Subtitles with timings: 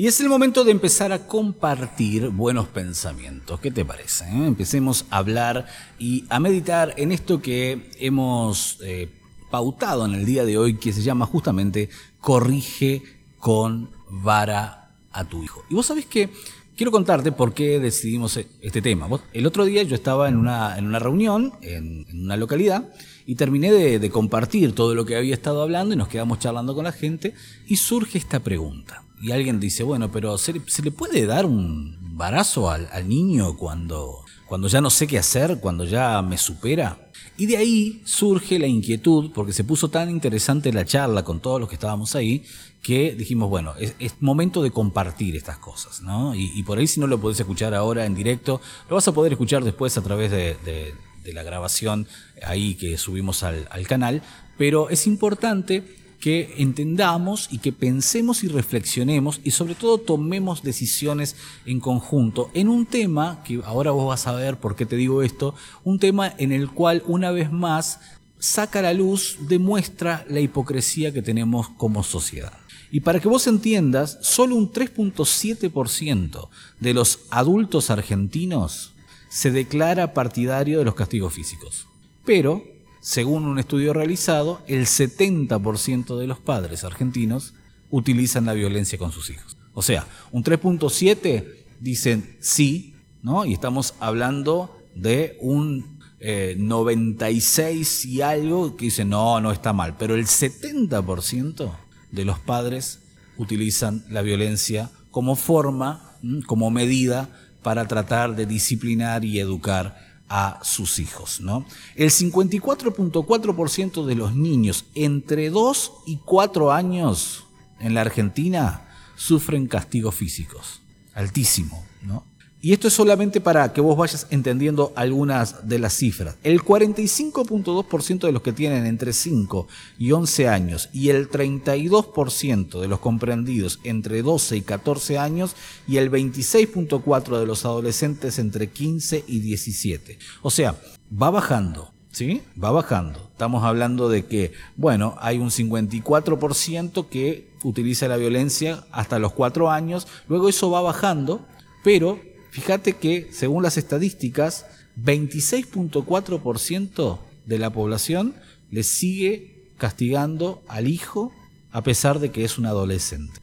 [0.00, 3.60] Y es el momento de empezar a compartir buenos pensamientos.
[3.60, 4.24] ¿Qué te parece?
[4.24, 4.46] eh?
[4.46, 5.66] Empecemos a hablar
[5.98, 9.10] y a meditar en esto que hemos eh,
[9.50, 13.02] pautado en el día de hoy, que se llama justamente Corrige
[13.38, 15.66] con vara a tu hijo.
[15.68, 16.30] Y vos sabés que
[16.78, 19.06] quiero contarte por qué decidimos e- este tema.
[19.34, 22.88] El otro día yo estaba en una, en una reunión en, en una localidad
[23.26, 26.74] y terminé de, de compartir todo lo que había estado hablando y nos quedamos charlando
[26.74, 27.34] con la gente
[27.66, 29.02] y surge esta pregunta.
[29.20, 34.68] Y alguien dice, bueno, pero ¿se le, puede dar un embarazo al, niño cuando, cuando
[34.68, 37.10] ya no sé qué hacer, cuando ya me supera?
[37.36, 41.60] Y de ahí surge la inquietud, porque se puso tan interesante la charla con todos
[41.60, 42.44] los que estábamos ahí,
[42.82, 46.34] que dijimos, bueno, es, momento de compartir estas cosas, ¿no?
[46.34, 49.32] Y, por ahí si no lo podés escuchar ahora en directo, lo vas a poder
[49.32, 50.94] escuchar después a través de,
[51.32, 52.08] la grabación
[52.42, 54.22] ahí que subimos al canal,
[54.56, 55.84] pero es importante
[56.20, 61.34] que entendamos y que pensemos y reflexionemos y sobre todo tomemos decisiones
[61.64, 65.22] en conjunto en un tema que ahora vos vas a ver por qué te digo
[65.22, 68.00] esto, un tema en el cual una vez más
[68.38, 72.52] saca la luz, demuestra la hipocresía que tenemos como sociedad.
[72.90, 76.48] Y para que vos entiendas, solo un 3.7%
[76.80, 78.92] de los adultos argentinos
[79.28, 81.86] se declara partidario de los castigos físicos.
[82.24, 82.64] Pero,
[83.00, 87.54] según un estudio realizado, el 70% de los padres argentinos
[87.90, 89.56] utilizan la violencia con sus hijos.
[89.72, 91.44] O sea, un 3.7
[91.80, 93.44] dicen sí, ¿no?
[93.44, 99.96] Y estamos hablando de un eh, 96 y algo que dicen no, no está mal.
[99.98, 101.70] Pero el 70%
[102.12, 103.00] de los padres
[103.38, 107.30] utilizan la violencia como forma, como medida
[107.62, 111.42] para tratar de disciplinar y educar a sus hijos.
[111.42, 111.66] ¿no?
[111.96, 117.44] El 54.4% de los niños entre 2 y 4 años
[117.80, 120.80] en la Argentina sufren castigos físicos.
[121.12, 122.24] Altísimo, ¿no?
[122.62, 126.36] Y esto es solamente para que vos vayas entendiendo algunas de las cifras.
[126.42, 129.66] El 45.2% de los que tienen entre 5
[129.98, 135.56] y 11 años y el 32% de los comprendidos entre 12 y 14 años
[135.88, 140.18] y el 26.4% de los adolescentes entre 15 y 17.
[140.42, 140.76] O sea,
[141.10, 141.92] va bajando.
[142.12, 142.42] ¿Sí?
[142.62, 143.20] Va bajando.
[143.30, 149.70] Estamos hablando de que, bueno, hay un 54% que utiliza la violencia hasta los 4
[149.70, 151.46] años, luego eso va bajando,
[151.84, 152.18] pero
[152.50, 154.66] fíjate que, según las estadísticas,
[155.02, 158.34] 26.4% de la población
[158.70, 161.32] le sigue castigando al hijo
[161.72, 163.40] a pesar de que es un adolescente.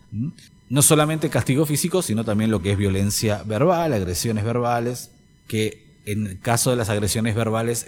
[0.69, 5.11] No solamente castigo físico, sino también lo que es violencia verbal, agresiones verbales,
[5.47, 7.87] que en el caso de las agresiones verbales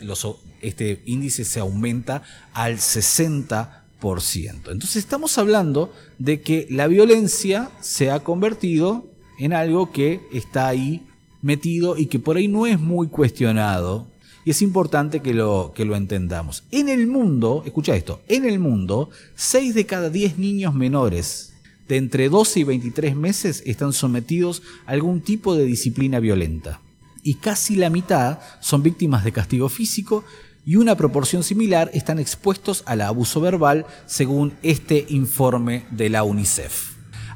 [0.61, 3.69] este índice se aumenta al 60%.
[4.01, 9.05] Entonces estamos hablando de que la violencia se ha convertido
[9.39, 11.05] en algo que está ahí
[11.41, 14.07] metido y que por ahí no es muy cuestionado.
[14.45, 16.63] Y es importante que lo, que lo entendamos.
[16.71, 21.53] En el mundo, escucha esto, en el mundo, 6 de cada 10 niños menores
[21.89, 26.79] de entre 12 y 23 meses están sometidos a algún tipo de disciplina violenta.
[27.23, 30.23] Y casi la mitad son víctimas de castigo físico
[30.65, 36.88] y una proporción similar están expuestos al abuso verbal según este informe de la UNICEF.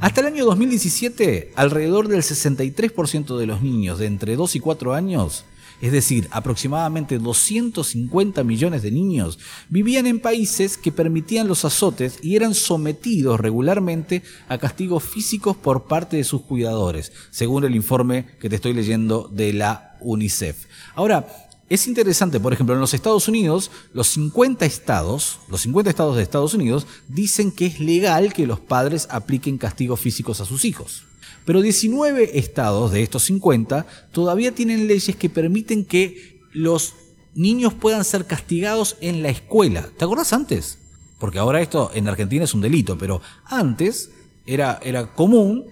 [0.04, 4.94] Hasta el año 2017, alrededor del 63% de los niños de entre 2 y 4
[4.94, 5.46] años,
[5.80, 12.36] es decir, aproximadamente 250 millones de niños, vivían en países que permitían los azotes y
[12.36, 18.50] eran sometidos regularmente a castigos físicos por parte de sus cuidadores, según el informe que
[18.50, 20.66] te estoy leyendo de la UNICEF.
[20.96, 21.43] Ahora,
[21.74, 26.22] es interesante, por ejemplo, en los Estados Unidos, los 50 estados, los 50 estados de
[26.22, 31.06] Estados Unidos dicen que es legal que los padres apliquen castigos físicos a sus hijos.
[31.46, 36.94] Pero 19 estados de estos 50 todavía tienen leyes que permiten que los
[37.34, 39.90] niños puedan ser castigados en la escuela.
[39.98, 40.78] ¿Te acordás antes?
[41.18, 44.12] Porque ahora esto en Argentina es un delito, pero antes
[44.46, 45.66] era, era común,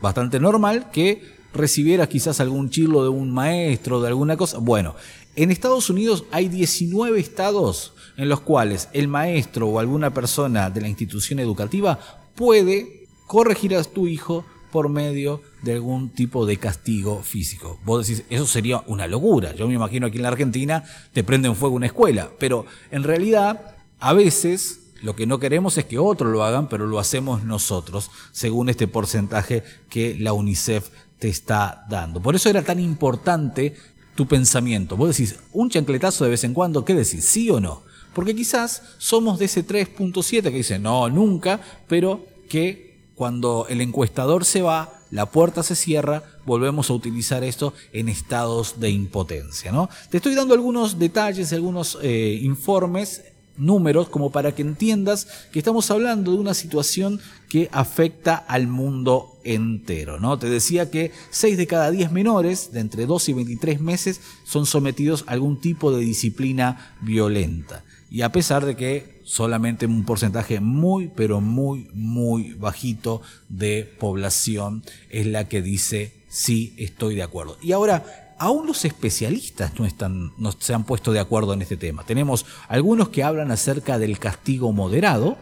[0.00, 1.22] bastante normal, que
[1.54, 4.58] recibieras quizás algún chirlo de un maestro, de alguna cosa.
[4.58, 4.94] Bueno,
[5.36, 10.80] en Estados Unidos hay 19 estados en los cuales el maestro o alguna persona de
[10.80, 11.98] la institución educativa
[12.34, 17.78] puede corregir a tu hijo por medio de algún tipo de castigo físico.
[17.84, 19.54] Vos decís, eso sería una locura.
[19.54, 20.82] Yo me imagino aquí en la Argentina
[21.12, 25.84] te prenden fuego una escuela, pero en realidad a veces lo que no queremos es
[25.84, 30.88] que otros lo hagan, pero lo hacemos nosotros, según este porcentaje que la UNICEF
[31.22, 32.20] te está dando.
[32.20, 33.76] Por eso era tan importante
[34.16, 34.96] tu pensamiento.
[34.96, 37.24] Vos decís, un chancletazo de vez en cuando, ¿qué decís?
[37.24, 37.84] ¿Sí o no?
[38.12, 44.44] Porque quizás somos de ese 3.7 que dice, no, nunca, pero que cuando el encuestador
[44.44, 49.70] se va, la puerta se cierra, volvemos a utilizar esto en estados de impotencia.
[49.70, 49.88] ¿no?
[50.10, 53.22] Te estoy dando algunos detalles, algunos eh, informes
[53.64, 59.38] números como para que entiendas que estamos hablando de una situación que afecta al mundo
[59.44, 60.18] entero.
[60.18, 60.38] ¿no?
[60.38, 64.66] Te decía que 6 de cada 10 menores de entre 12 y 23 meses son
[64.66, 67.84] sometidos a algún tipo de disciplina violenta.
[68.10, 74.82] Y a pesar de que solamente un porcentaje muy, pero muy, muy bajito de población
[75.08, 77.58] es la que dice sí, estoy de acuerdo.
[77.62, 81.76] Y ahora, aún los especialistas no, están, no se han puesto de acuerdo en este
[81.76, 82.02] tema.
[82.02, 85.38] Tenemos algunos que hablan acerca del castigo moderado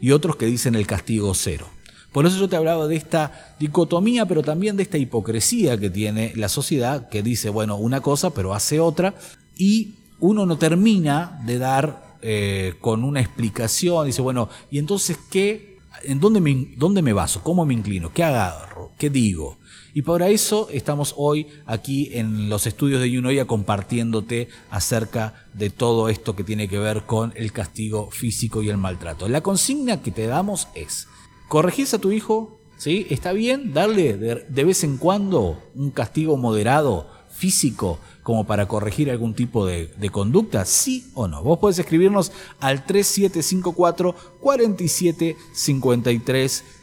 [0.00, 1.66] y otros que dicen el castigo cero.
[2.10, 6.32] Por eso yo te hablaba de esta dicotomía, pero también de esta hipocresía que tiene
[6.34, 9.14] la sociedad, que dice, bueno, una cosa, pero hace otra,
[9.58, 15.76] y uno no termina de dar eh, con una explicación, dice, bueno, ¿y entonces qué?
[16.02, 17.42] ¿En dónde me, dónde me baso?
[17.42, 18.10] ¿Cómo me inclino?
[18.10, 18.92] ¿Qué agarro?
[18.96, 19.58] ¿Qué digo?
[19.94, 26.08] Y para eso estamos hoy aquí en los estudios de Yunoya compartiéndote acerca de todo
[26.08, 29.28] esto que tiene que ver con el castigo físico y el maltrato.
[29.28, 31.08] La consigna que te damos es,
[31.48, 32.58] ¿corregís a tu hijo?
[32.78, 33.06] ¿Sí?
[33.10, 39.34] ¿Está bien darle de vez en cuando un castigo moderado físico como para corregir algún
[39.34, 40.64] tipo de, conducta?
[40.64, 41.42] ¿Sí o no?
[41.42, 45.36] Vos podés escribirnos al 3754 47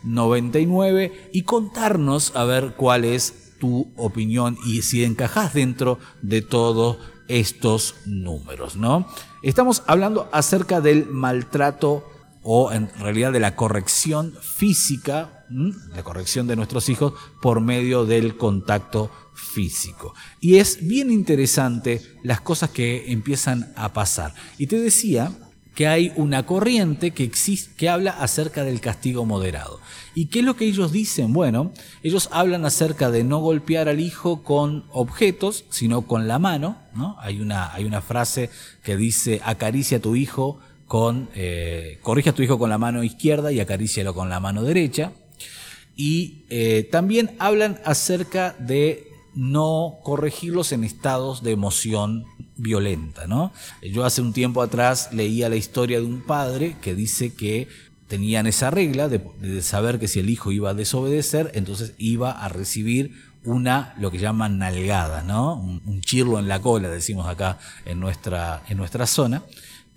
[0.03, 6.97] 99 y contarnos a ver cuál es tu opinión y si encajás dentro de todos
[7.27, 9.07] estos números, ¿no?
[9.43, 12.05] Estamos hablando acerca del maltrato
[12.43, 18.37] o en realidad de la corrección física, la corrección de nuestros hijos por medio del
[18.37, 20.13] contacto físico.
[20.39, 24.33] Y es bien interesante las cosas que empiezan a pasar.
[24.57, 25.31] Y te decía
[25.75, 29.79] que hay una corriente que, existe, que habla acerca del castigo moderado.
[30.13, 31.31] ¿Y qué es lo que ellos dicen?
[31.31, 31.71] Bueno,
[32.03, 36.77] ellos hablan acerca de no golpear al hijo con objetos, sino con la mano.
[36.93, 37.15] ¿no?
[37.21, 38.49] Hay, una, hay una frase
[38.83, 43.51] que dice, acaricia a tu hijo con, eh, a tu hijo con la mano izquierda
[43.53, 45.13] y acarícialo con la mano derecha.
[46.01, 52.23] Y eh, también hablan acerca de no corregirlos en estados de emoción
[52.55, 53.51] violenta, ¿no?
[53.81, 57.67] Yo hace un tiempo atrás leía la historia de un padre que dice que
[58.07, 62.47] tenían esa regla de, saber que si el hijo iba a desobedecer, entonces iba a
[62.47, 65.55] recibir una, lo que llaman nalgada, ¿no?
[65.55, 69.43] Un, chirlo en la cola, decimos acá en nuestra, en nuestra zona.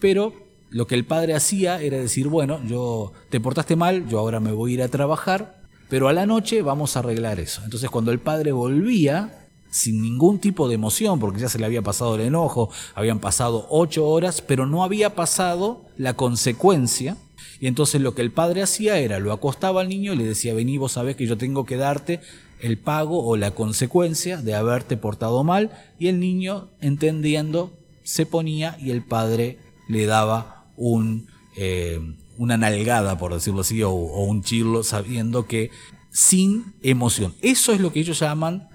[0.01, 0.35] Pero
[0.69, 4.51] lo que el padre hacía era decir, bueno, yo te portaste mal, yo ahora me
[4.51, 5.62] voy a ir a trabajar,
[5.93, 7.61] pero a la noche vamos a arreglar eso.
[7.65, 11.83] Entonces cuando el padre volvía, sin ningún tipo de emoción, porque ya se le había
[11.83, 17.19] pasado el enojo, habían pasado ocho horas, pero no había pasado la consecuencia.
[17.61, 20.55] Y entonces lo que el padre hacía era, lo acostaba al niño y le decía,
[20.55, 22.21] vení, vos sabés que yo tengo que darte
[22.63, 25.73] el pago o la consecuencia de haberte portado mal.
[25.99, 27.71] Y el niño, entendiendo,
[28.03, 32.01] se ponía y el padre le daba un, eh,
[32.43, 35.71] una nalgada, por decirlo así, o, un chirlo, sabiendo que
[36.11, 37.35] sin emoción.
[37.41, 38.69] Eso es lo que ellos llaman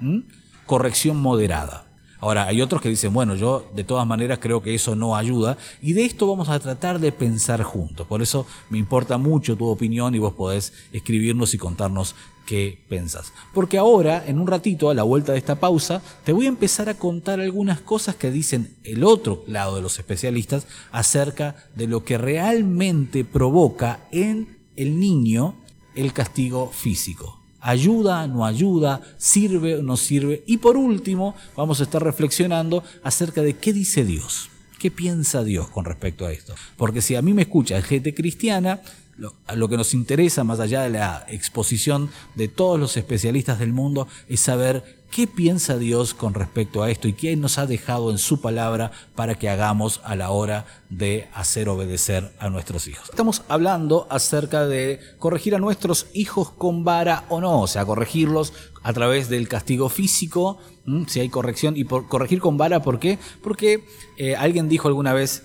[0.65, 1.85] corrección moderada.
[2.19, 5.57] Ahora, hay otros que dicen, bueno, yo de todas maneras creo que eso no ayuda
[5.81, 8.07] y de esto vamos a tratar de pensar juntos.
[8.07, 12.15] Por eso me importa mucho tu opinión y vos podés escribirnos y contarnos
[12.47, 13.31] qué pensás.
[13.53, 16.89] Porque ahora, en un ratito, a la vuelta de esta pausa, te voy a empezar
[16.89, 22.03] a contar algunas cosas que dicen el otro lado de los especialistas acerca de lo
[22.03, 25.55] que realmente provoca en el niño
[25.93, 30.43] el castigo físico ayuda, no ayuda, sirve o no sirve.
[30.47, 34.49] Y por último, vamos a estar reflexionando acerca de qué dice Dios.
[34.79, 36.55] ¿Qué piensa Dios con respecto a esto?
[36.77, 38.79] Porque si a mí me escucha gente cristiana,
[39.17, 44.07] lo, que nos interesa, más allá de la exposición de todos los especialistas del mundo,
[44.29, 48.17] es saber ¿Qué piensa Dios con respecto a esto y qué nos ha dejado en
[48.17, 53.09] su palabra para que hagamos a la hora de hacer obedecer a nuestros hijos?
[53.09, 58.53] Estamos hablando acerca de corregir a nuestros hijos con vara o no, o sea, corregirlos
[58.83, 60.59] a través del castigo físico,
[61.07, 63.17] si hay corrección, y por corregir con vara, ¿por qué?
[63.41, 63.85] Porque
[64.17, 65.43] eh, alguien dijo alguna vez,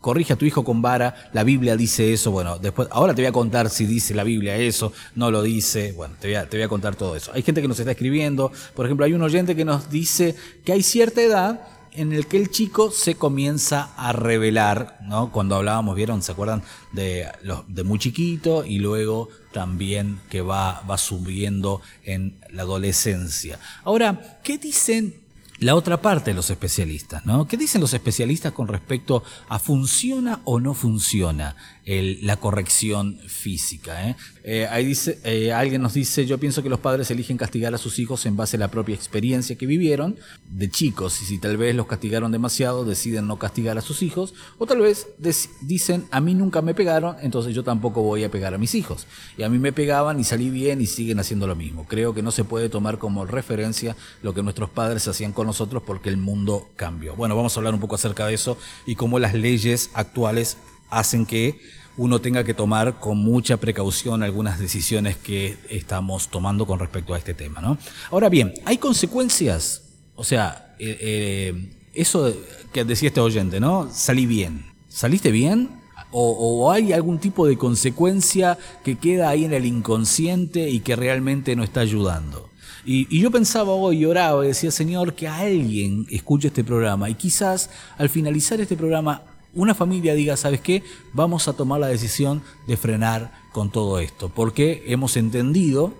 [0.00, 3.28] corrige a tu hijo con vara, la Biblia dice eso, bueno, después, ahora te voy
[3.28, 6.56] a contar si dice la Biblia eso, no lo dice, bueno, te voy a, te
[6.56, 7.32] voy a contar todo eso.
[7.34, 10.72] Hay gente que nos está escribiendo, por ejemplo, hay un oyente que nos dice que
[10.72, 11.60] hay cierta edad
[11.92, 15.32] en el que el chico se comienza a revelar, ¿no?
[15.32, 16.62] Cuando hablábamos, vieron, ¿se acuerdan?
[16.92, 17.26] De,
[17.66, 23.58] de muy chiquito y luego también que va, va subiendo en la adolescencia.
[23.82, 25.27] Ahora, ¿qué dicen
[25.60, 27.48] la otra parte de los especialistas, ¿no?
[27.48, 31.56] ¿Qué dicen los especialistas con respecto a funciona o no funciona
[32.20, 34.08] la corrección física?
[34.08, 34.16] Eh?
[34.44, 37.78] Eh, ahí dice, eh, alguien nos dice, yo pienso que los padres eligen castigar a
[37.78, 40.16] sus hijos en base a la propia experiencia que vivieron
[40.50, 44.34] de chicos y si tal vez los castigaron demasiado deciden no castigar a sus hijos
[44.58, 45.08] o tal vez
[45.60, 49.06] dicen a mí nunca me pegaron entonces yo tampoco voy a pegar a mis hijos
[49.36, 51.86] y a mí me pegaban y salí bien y siguen haciendo lo mismo.
[51.86, 55.82] Creo que no se puede tomar como referencia lo que nuestros padres hacían con nosotros
[55.86, 57.14] porque el mundo cambió.
[57.16, 60.56] Bueno, vamos a hablar un poco acerca de eso y cómo las leyes actuales
[60.90, 61.60] hacen que
[61.98, 67.18] uno tenga que tomar con mucha precaución algunas decisiones que estamos tomando con respecto a
[67.18, 67.60] este tema.
[67.60, 67.76] ¿no?
[68.10, 69.82] Ahora bien, ¿hay consecuencias?
[70.14, 72.32] O sea, eh, eh, eso
[72.72, 73.88] que decía este oyente, ¿no?
[73.92, 74.64] Salí bien.
[74.88, 75.70] ¿Saliste bien?
[76.10, 81.54] O, hay algún tipo de consecuencia que queda ahí en el inconsciente y que realmente
[81.54, 82.48] no está ayudando.
[82.86, 87.14] Y, y, yo pensaba hoy, oraba y decía, Señor, que alguien escuche este programa y
[87.14, 87.68] quizás
[87.98, 89.22] al finalizar este programa
[89.58, 90.84] una familia diga, ¿sabes qué?
[91.12, 95.92] Vamos a tomar la decisión de frenar con todo esto, porque hemos entendido,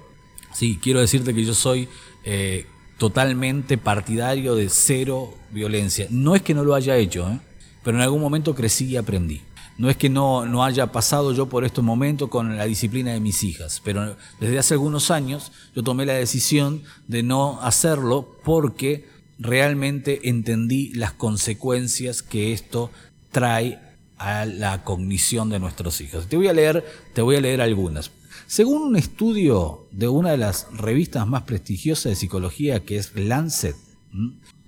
[0.55, 1.89] sí, quiero decirte que yo soy
[2.25, 2.67] eh,
[2.99, 6.07] totalmente partidario de cero violencia.
[6.09, 7.41] No es que no lo haya hecho, ¿eh?
[7.83, 9.43] pero en algún momento crecí y aprendí.
[9.77, 13.21] No es que no, no haya pasado yo por este momento con la disciplina de
[13.21, 19.07] mis hijas, pero desde hace algunos años yo tomé la decisión de no hacerlo porque
[19.39, 22.91] realmente entendí las consecuencias que esto
[23.39, 23.79] trae
[24.17, 26.27] a la cognición de nuestros hijos.
[26.27, 28.11] Te voy a leer, te voy a leer algunas.
[28.49, 33.77] Según un estudio de una de las revistas más prestigiosas de psicología que es Lancet,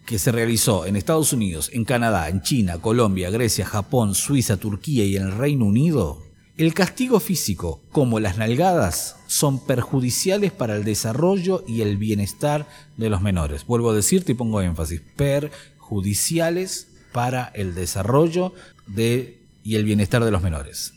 [0.07, 5.05] que se realizó en Estados Unidos, en Canadá, en China, Colombia, Grecia, Japón, Suiza, Turquía
[5.05, 6.23] y en el Reino Unido,
[6.57, 13.11] el castigo físico, como las nalgadas, son perjudiciales para el desarrollo y el bienestar de
[13.11, 13.67] los menores.
[13.67, 18.55] Vuelvo a decirte y pongo énfasis, perjudiciales para el desarrollo
[18.87, 20.95] de, y el bienestar de los menores.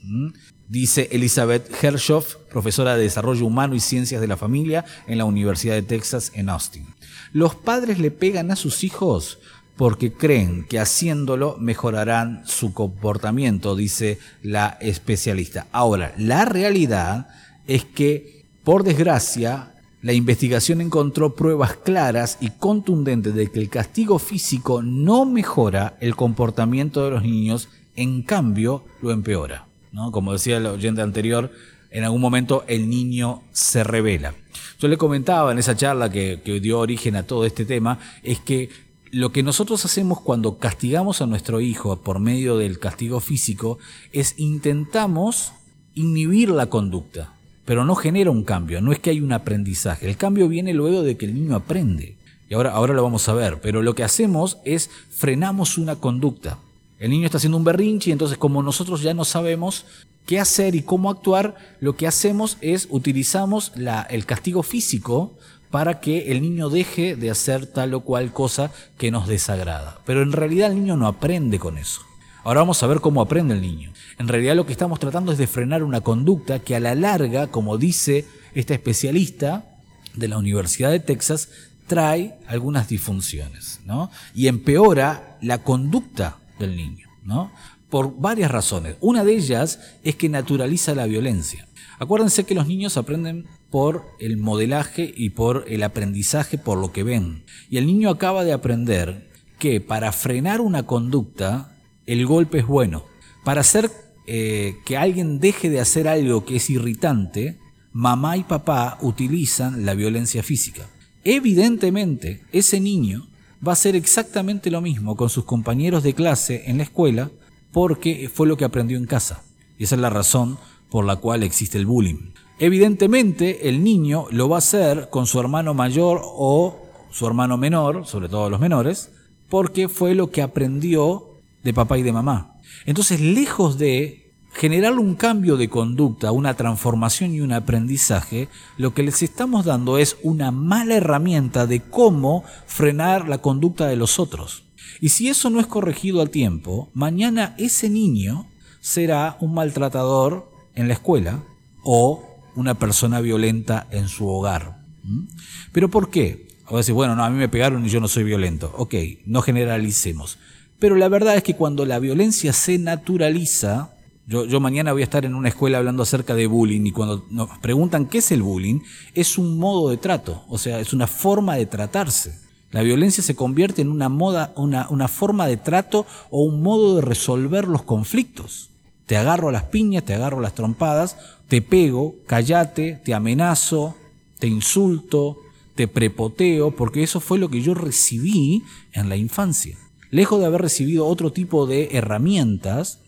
[0.69, 5.75] Dice Elizabeth Hershoff, profesora de Desarrollo Humano y Ciencias de la Familia en la Universidad
[5.75, 6.85] de Texas en Austin.
[7.31, 9.39] Los padres le pegan a sus hijos
[9.75, 15.67] porque creen que haciéndolo mejorarán su comportamiento, dice la especialista.
[15.71, 17.27] Ahora, la realidad
[17.67, 19.72] es que, por desgracia,
[20.03, 26.17] la investigación encontró pruebas claras y contundentes de que el castigo físico no mejora el
[26.17, 29.65] comportamiento de los niños, en cambio lo empeora.
[29.93, 30.11] ¿no?
[30.11, 31.51] Como decía el oyente anterior,
[31.89, 34.35] en algún momento el niño se revela.
[34.77, 38.41] Yo le comentaba en esa charla que, que dio origen a todo este tema, es
[38.41, 38.69] que
[39.09, 43.77] lo que nosotros hacemos cuando castigamos a nuestro hijo por medio del castigo físico
[44.11, 45.53] es intentamos
[45.95, 47.31] inhibir la conducta
[47.65, 50.09] pero no genera un cambio, no es que hay un aprendizaje.
[50.09, 52.15] El cambio viene luego de que el niño aprende.
[52.49, 56.57] Y ahora, ahora lo vamos a ver, pero lo que hacemos es frenamos una conducta.
[56.99, 59.85] El niño está haciendo un berrinche y entonces como nosotros ya no sabemos
[60.25, 63.73] qué hacer y cómo actuar, lo que hacemos es utilizamos
[64.09, 65.33] el castigo físico
[65.69, 69.99] para que el niño deje de hacer tal o cual cosa que nos desagrada.
[70.05, 72.01] Pero en realidad el niño no aprende con eso.
[72.43, 73.93] Ahora vamos a ver cómo aprende el niño.
[74.19, 77.47] En realidad lo que estamos tratando es de frenar una conducta que a la larga,
[77.47, 79.65] como dice esta especialista
[80.13, 81.49] de la Universidad de Texas,
[81.87, 84.11] trae algunas disfunciones, ¿no?
[84.35, 87.51] Y empeora la conducta del niño, ¿no?
[87.89, 88.97] Por varias razones.
[88.99, 91.67] Una de ellas es que naturaliza la violencia.
[91.97, 97.03] Acuérdense que los niños aprenden por el modelaje y por el aprendizaje por lo que
[97.03, 97.45] ven.
[97.69, 101.72] Y el niño acaba de aprender que para frenar una conducta
[102.05, 103.03] el golpe es bueno.
[103.43, 103.91] Para hacer
[104.25, 107.59] eh, que alguien deje de hacer algo que es irritante,
[107.91, 110.87] mamá y papá utilizan la violencia física.
[111.23, 113.27] Evidentemente, ese niño
[113.65, 117.31] va a hacer exactamente lo mismo con sus compañeros de clase en la escuela
[117.71, 119.43] porque fue lo que aprendió en casa.
[119.77, 120.57] Y esa es la razón
[120.89, 122.33] por la cual existe el bullying.
[122.59, 126.77] Evidentemente, el niño lo va a hacer con su hermano mayor o
[127.11, 129.11] su hermano menor, sobre todo los menores,
[129.49, 131.32] porque fue lo que aprendió
[131.63, 132.59] de papá y de mamá.
[132.85, 139.03] Entonces, lejos de generar un cambio de conducta, una transformación y un aprendizaje, lo que
[139.03, 144.63] les estamos dando es una mala herramienta de cómo frenar la conducta de los otros.
[145.01, 148.45] Y si eso no es corregido al tiempo, mañana ese niño
[148.79, 151.43] será un maltratador en la escuela
[151.83, 152.23] o
[152.55, 154.83] una persona violenta en su hogar.
[155.03, 155.23] ¿Mm?
[155.71, 156.47] ¿Pero por qué?
[156.67, 158.73] A veces, bueno, no, a mí me pegaron y yo no soy violento.
[158.77, 160.37] Ok, no generalicemos.
[160.83, 163.93] Pero la verdad es que cuando la violencia se naturaliza,
[164.27, 167.57] yo, mañana voy a estar en una escuela hablando acerca de bullying y cuando nos
[167.59, 168.81] preguntan qué es el bullying,
[169.13, 172.37] es un modo de trato, o sea, es una forma de tratarse.
[172.71, 176.97] La violencia se convierte en una moda, una, una forma de trato o un modo
[176.97, 178.69] de resolver los conflictos.
[179.05, 181.15] Te agarro a las piñas, te agarro a las trompadas,
[181.47, 183.95] te pego, callate, te amenazo,
[184.37, 185.37] te insulto,
[185.75, 189.77] te prepoteo, porque eso fue lo que yo recibí en la infancia.
[190.13, 192.99] Lejos de haber recibido otro tipo de herramientas,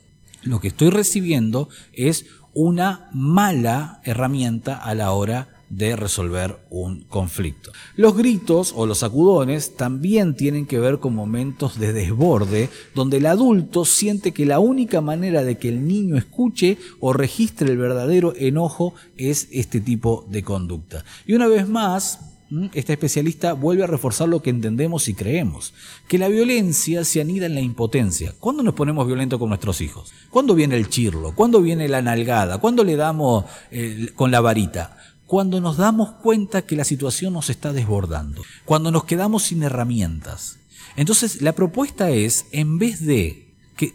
[0.41, 7.71] lo que estoy recibiendo es una mala herramienta a la hora de resolver un conflicto.
[7.95, 13.27] Los gritos o los sacudones también tienen que ver con momentos de desborde donde el
[13.27, 18.33] adulto siente que la única manera de que el niño escuche o registre el verdadero
[18.35, 21.05] enojo es este tipo de conducta.
[21.27, 22.35] Y una vez más,
[22.74, 25.74] esta especialista vuelve a reforzar lo que entendemos y creemos,
[26.07, 28.33] que la violencia se anida en la impotencia.
[28.39, 30.13] ¿Cuándo nos ponemos violentos con nuestros hijos?
[30.29, 31.33] ¿Cuándo viene el chirlo?
[31.35, 32.57] ¿Cuándo viene la nalgada?
[32.59, 34.97] ¿Cuándo le damos eh, con la varita?
[35.25, 40.57] Cuando nos damos cuenta que la situación nos está desbordando, cuando nos quedamos sin herramientas.
[40.95, 43.93] Entonces la propuesta es, en vez de que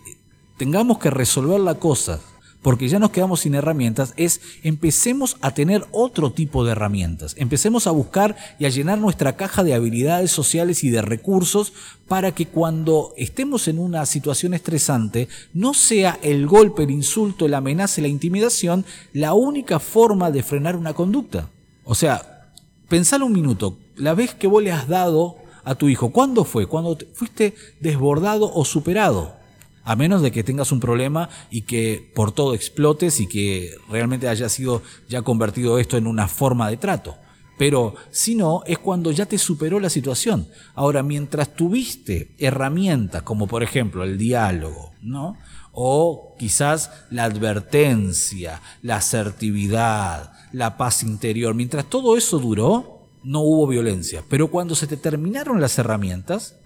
[0.56, 2.20] tengamos que resolver la cosa
[2.62, 7.34] porque ya nos quedamos sin herramientas, es empecemos a tener otro tipo de herramientas.
[7.38, 11.72] Empecemos a buscar y a llenar nuestra caja de habilidades sociales y de recursos
[12.06, 17.58] para que cuando estemos en una situación estresante no sea el golpe, el insulto, la
[17.58, 21.48] amenaza, la intimidación la única forma de frenar una conducta.
[21.84, 22.52] O sea,
[22.88, 26.66] pensalo un minuto, la vez que vos le has dado a tu hijo, ¿cuándo fue?
[26.66, 29.39] ¿Cuando fuiste desbordado o superado?
[29.84, 34.28] A menos de que tengas un problema y que por todo explotes y que realmente
[34.28, 37.16] haya sido ya convertido esto en una forma de trato.
[37.60, 40.48] Pero si no, es cuando ya te superó la situación.
[40.74, 45.36] Ahora, mientras tuviste herramientas como por ejemplo el diálogo, ¿no?
[45.72, 53.66] O quizás la advertencia, la asertividad, la paz interior, mientras todo eso duró, no hubo
[53.66, 54.24] violencia.
[54.30, 56.56] Pero cuando se te terminaron las herramientas,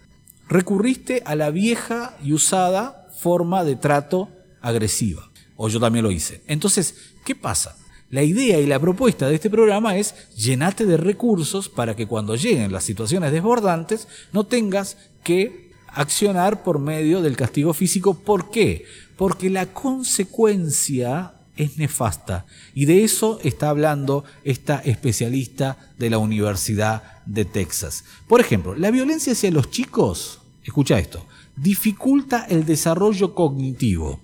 [0.48, 4.28] recurriste a la vieja y usada forma de trato
[4.60, 5.30] agresiva.
[5.56, 6.42] O yo también lo hice.
[6.46, 6.94] Entonces,
[7.24, 7.76] ¿qué pasa?
[8.10, 12.36] La idea y la propuesta de este programa es llenarte de recursos para que cuando
[12.36, 18.14] lleguen las situaciones desbordantes no tengas que accionar por medio del castigo físico.
[18.14, 18.84] ¿Por qué?
[19.16, 22.46] Porque la consecuencia es nefasta.
[22.74, 28.04] Y de eso está hablando esta especialista de la Universidad de Texas.
[28.28, 34.20] Por ejemplo, la violencia hacia los chicos, escucha esto, dificulta el desarrollo cognitivo.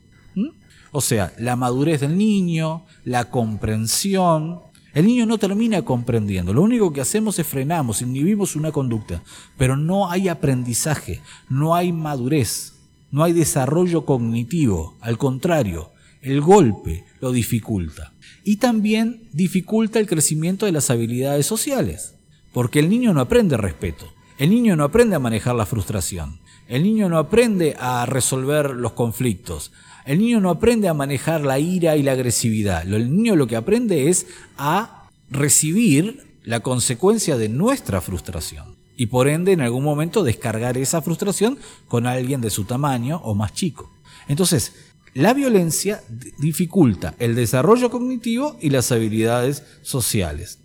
[0.92, 4.60] O sea, la madurez del niño, la comprensión.
[4.92, 6.52] El niño no termina comprendiendo.
[6.52, 9.22] Lo único que hacemos es frenamos, inhibimos una conducta.
[9.56, 12.74] Pero no hay aprendizaje, no hay madurez,
[13.12, 14.96] no hay desarrollo cognitivo.
[15.00, 18.12] Al contrario, el golpe lo dificulta.
[18.42, 22.16] Y también dificulta el crecimiento de las habilidades sociales.
[22.52, 24.12] Porque el niño no aprende respeto.
[24.38, 26.39] El niño no aprende a manejar la frustración.
[26.70, 29.72] El niño no aprende a resolver los conflictos.
[30.06, 32.86] El niño no aprende a manejar la ira y la agresividad.
[32.86, 38.76] El niño lo que aprende es a recibir la consecuencia de nuestra frustración.
[38.96, 43.34] Y por ende, en algún momento, descargar esa frustración con alguien de su tamaño o
[43.34, 43.90] más chico.
[44.28, 44.72] Entonces,
[45.12, 46.04] la violencia
[46.38, 50.60] dificulta el desarrollo cognitivo y las habilidades sociales.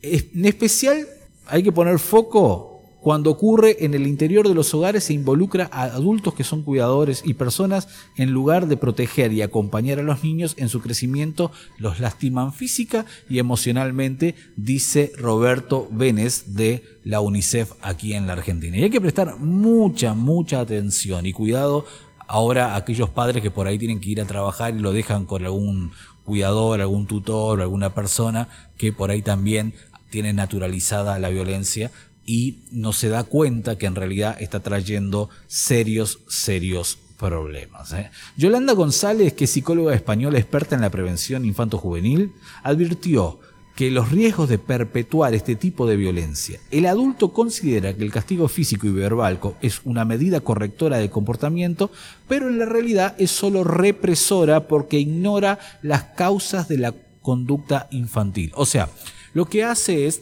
[0.00, 1.06] En especial
[1.46, 5.84] hay que poner foco cuando ocurre en el interior de los hogares se involucra a
[5.84, 10.54] adultos que son cuidadores y personas en lugar de proteger y acompañar a los niños
[10.58, 18.14] en su crecimiento, los lastiman física y emocionalmente, dice Roberto Vélez de la UNICEF aquí
[18.14, 18.76] en la Argentina.
[18.76, 21.84] Y hay que prestar mucha, mucha atención y cuidado
[22.26, 25.24] ahora a aquellos padres que por ahí tienen que ir a trabajar y lo dejan
[25.24, 25.92] con algún
[26.24, 29.72] cuidador, algún tutor, alguna persona que por ahí también
[30.10, 31.90] tiene naturalizada la violencia
[32.28, 37.94] y no se da cuenta que en realidad está trayendo serios, serios problemas.
[37.94, 38.10] ¿eh?
[38.36, 43.40] Yolanda González, que es psicóloga española experta en la prevención infanto-juvenil, advirtió
[43.74, 46.60] que los riesgos de perpetuar este tipo de violencia.
[46.70, 51.90] El adulto considera que el castigo físico y verbal es una medida correctora de comportamiento,
[52.28, 58.52] pero en la realidad es solo represora porque ignora las causas de la conducta infantil.
[58.54, 58.90] O sea,
[59.32, 60.20] lo que hace es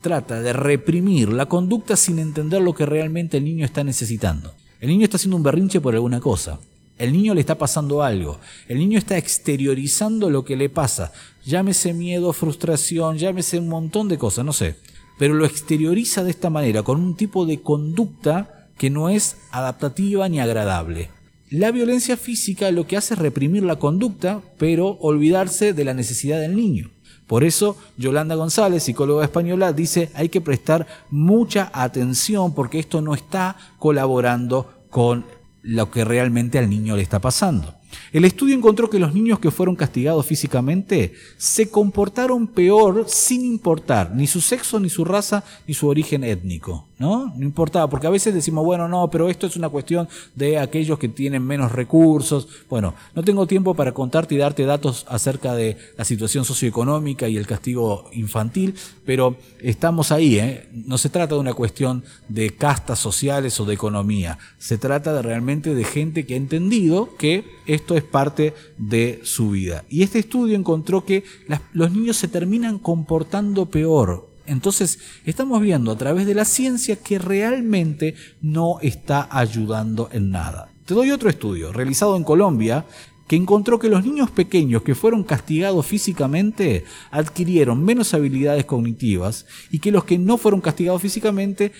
[0.00, 4.54] trata de reprimir la conducta sin entender lo que realmente el niño está necesitando.
[4.80, 6.58] El niño está haciendo un berrinche por alguna cosa.
[6.98, 8.38] El niño le está pasando algo.
[8.68, 11.12] El niño está exteriorizando lo que le pasa.
[11.44, 14.76] Llámese miedo, frustración, llámese un montón de cosas, no sé.
[15.18, 20.28] Pero lo exterioriza de esta manera, con un tipo de conducta que no es adaptativa
[20.28, 21.10] ni agradable.
[21.50, 26.40] La violencia física lo que hace es reprimir la conducta, pero olvidarse de la necesidad
[26.40, 26.90] del niño.
[27.30, 33.14] Por eso Yolanda González, psicóloga española, dice hay que prestar mucha atención porque esto no
[33.14, 35.24] está colaborando con
[35.62, 37.76] lo que realmente al niño le está pasando.
[38.12, 44.14] El estudio encontró que los niños que fueron castigados físicamente se comportaron peor sin importar
[44.14, 46.86] ni su sexo, ni su raza, ni su origen étnico.
[47.00, 47.32] ¿no?
[47.34, 50.98] No importaba, porque a veces decimos, bueno, no, pero esto es una cuestión de aquellos
[50.98, 52.46] que tienen menos recursos.
[52.68, 57.38] Bueno, no tengo tiempo para contarte y darte datos acerca de la situación socioeconómica y
[57.38, 58.74] el castigo infantil,
[59.06, 60.68] pero estamos ahí, ¿eh?
[60.72, 65.22] No se trata de una cuestión de castas sociales o de economía, se trata de
[65.22, 67.44] realmente de gente que ha entendido que
[67.80, 69.84] esto es parte de su vida.
[69.88, 71.24] Y este estudio encontró que
[71.72, 77.20] los niños se terminan comportando peor entonces, estamos viendo a través de la ciencia que
[77.20, 80.72] realmente no está ayudando en nada.
[80.86, 82.84] Te doy otro estudio realizado en Colombia
[83.28, 89.78] que encontró que los niños pequeños que fueron castigados físicamente adquirieron menos habilidades cognitivas y
[89.78, 91.70] que los que no fueron castigados físicamente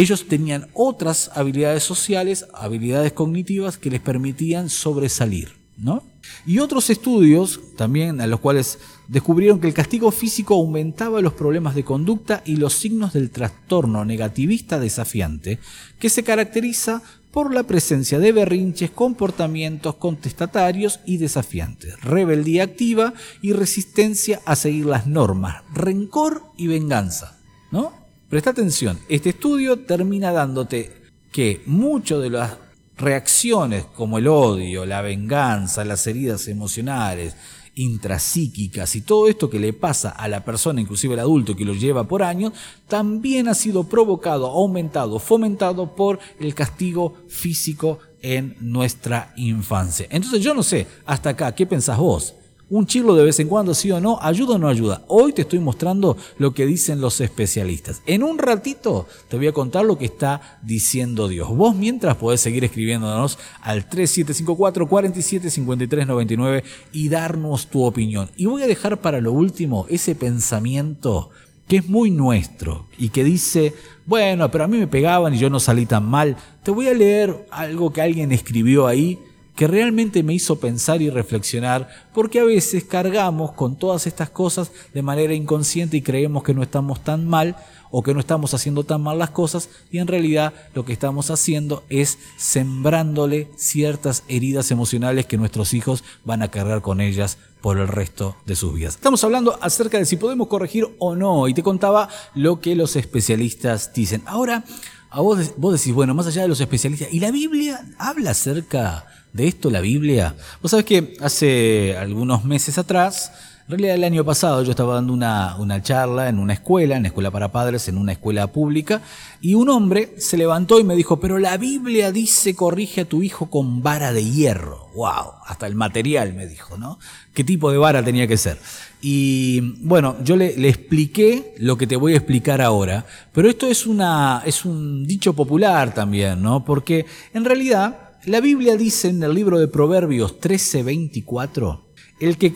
[0.00, 6.04] ellos tenían otras habilidades sociales, habilidades cognitivas que les permitían sobresalir, ¿no?
[6.46, 11.74] Y otros estudios, también a los cuales descubrieron que el castigo físico aumentaba los problemas
[11.74, 15.58] de conducta y los signos del trastorno negativista desafiante,
[15.98, 23.52] que se caracteriza por la presencia de berrinches, comportamientos contestatarios y desafiantes, rebeldía activa y
[23.52, 27.36] resistencia a seguir las normas, rencor y venganza.
[27.70, 27.97] ¿No?
[28.28, 30.92] Presta atención, este estudio termina dándote
[31.32, 32.58] que mucho de las
[32.98, 37.36] reacciones como el odio, la venganza, las heridas emocionales,
[37.74, 41.72] intrapsíquicas y todo esto que le pasa a la persona, inclusive el adulto que lo
[41.72, 42.52] lleva por años,
[42.86, 50.06] también ha sido provocado, aumentado, fomentado por el castigo físico en nuestra infancia.
[50.10, 52.34] Entonces yo no sé, hasta acá, ¿qué pensás vos?
[52.70, 55.02] Un chirlo de vez en cuando, sí o no, ayuda o no ayuda.
[55.08, 58.02] Hoy te estoy mostrando lo que dicen los especialistas.
[58.06, 61.48] En un ratito te voy a contar lo que está diciendo Dios.
[61.48, 68.30] Vos mientras podés seguir escribiéndonos al 3754 475399 y darnos tu opinión.
[68.36, 71.30] Y voy a dejar para lo último ese pensamiento
[71.68, 73.74] que es muy nuestro y que dice,
[74.06, 76.36] bueno, pero a mí me pegaban y yo no salí tan mal.
[76.62, 79.18] Te voy a leer algo que alguien escribió ahí
[79.58, 84.70] que realmente me hizo pensar y reflexionar, porque a veces cargamos con todas estas cosas
[84.94, 87.56] de manera inconsciente y creemos que no estamos tan mal
[87.90, 91.32] o que no estamos haciendo tan mal las cosas y en realidad lo que estamos
[91.32, 97.78] haciendo es sembrándole ciertas heridas emocionales que nuestros hijos van a cargar con ellas por
[97.78, 98.94] el resto de sus vidas.
[98.94, 102.94] Estamos hablando acerca de si podemos corregir o no y te contaba lo que los
[102.94, 104.22] especialistas dicen.
[104.24, 104.62] Ahora,
[105.10, 109.04] a vos, vos decís, bueno, más allá de los especialistas, ¿y la Biblia habla acerca
[109.32, 110.34] de esto la Biblia?
[110.62, 113.32] Vos sabés que hace algunos meses atrás,
[113.68, 117.04] en realidad el año pasado yo estaba dando una, una charla en una escuela, en
[117.04, 119.02] escuela para padres, en una escuela pública,
[119.42, 123.22] y un hombre se levantó y me dijo, pero la Biblia dice corrige a tu
[123.22, 124.88] hijo con vara de hierro.
[124.94, 125.32] ¡Wow!
[125.46, 126.98] Hasta el material me dijo, ¿no?
[127.34, 128.58] ¿Qué tipo de vara tenía que ser?
[129.02, 133.66] Y bueno, yo le, le, expliqué lo que te voy a explicar ahora, pero esto
[133.66, 136.64] es, una, es un dicho popular también, ¿no?
[136.64, 141.80] Porque en realidad la Biblia dice en el libro de Proverbios 13:24,
[142.20, 142.52] el que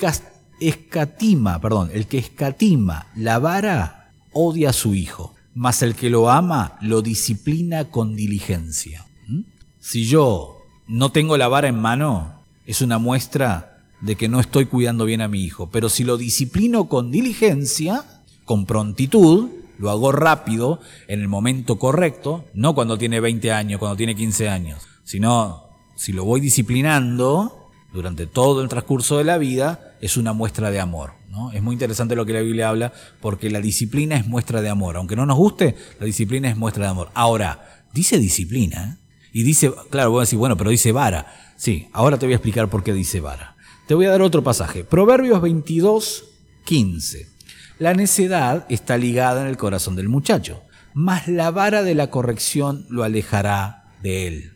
[0.61, 6.31] escatima, perdón, el que escatima la vara odia a su hijo, mas el que lo
[6.31, 9.07] ama lo disciplina con diligencia.
[9.29, 9.43] ¿Mm?
[9.81, 14.67] Si yo no tengo la vara en mano, es una muestra de que no estoy
[14.67, 18.05] cuidando bien a mi hijo, pero si lo disciplino con diligencia,
[18.45, 19.49] con prontitud,
[19.79, 24.49] lo hago rápido, en el momento correcto, no cuando tiene 20 años, cuando tiene 15
[24.49, 30.33] años, sino si lo voy disciplinando durante todo el transcurso de la vida, es una
[30.33, 31.13] muestra de amor.
[31.29, 31.53] ¿no?
[31.53, 34.97] Es muy interesante lo que la Biblia habla, porque la disciplina es muestra de amor.
[34.97, 37.11] Aunque no nos guste, la disciplina es muestra de amor.
[37.15, 38.99] Ahora, dice disciplina,
[39.33, 41.55] y dice, claro, voy a decir, bueno, pero dice vara.
[41.57, 43.57] Sí, ahora te voy a explicar por qué dice vara.
[43.87, 44.85] Te voy a dar otro pasaje.
[44.85, 46.25] Proverbios 22,
[46.65, 47.29] 15.
[47.79, 50.63] La necedad está ligada en el corazón del muchacho,
[50.95, 54.52] mas la vara de la corrección lo alejará de él.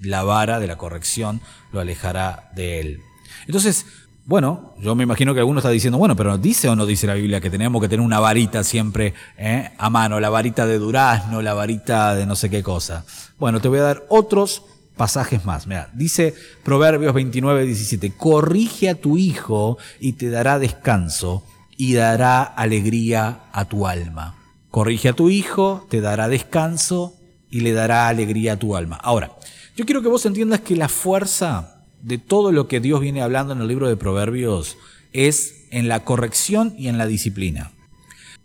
[0.00, 1.40] La vara de la corrección
[1.72, 3.02] lo alejará de él.
[3.46, 3.86] Entonces,
[4.26, 7.14] bueno, yo me imagino que alguno está diciendo, bueno, pero ¿dice o no dice la
[7.14, 10.20] Biblia que tenemos que tener una varita siempre eh, a mano?
[10.20, 13.04] La varita de durazno, la varita de no sé qué cosa.
[13.38, 14.62] Bueno, te voy a dar otros
[14.96, 15.66] pasajes más.
[15.66, 21.44] Mira, dice Proverbios 29, 17, corrige a tu hijo y te dará descanso
[21.76, 24.36] y dará alegría a tu alma.
[24.70, 27.14] Corrige a tu hijo, te dará descanso
[27.50, 28.96] y le dará alegría a tu alma.
[28.96, 29.32] Ahora,
[29.76, 33.52] yo quiero que vos entiendas que la fuerza de todo lo que Dios viene hablando
[33.52, 34.76] en el libro de Proverbios
[35.12, 37.72] es en la corrección y en la disciplina.